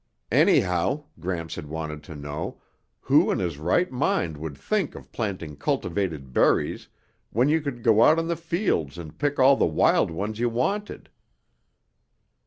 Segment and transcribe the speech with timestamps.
[0.31, 2.59] Anyhow, Gramps had wanted to know,
[3.01, 6.87] who in his right mind would think of planting cultivated berries
[7.29, 10.49] when you could go out in the fields and pick all the wild ones you
[10.49, 11.11] wanted?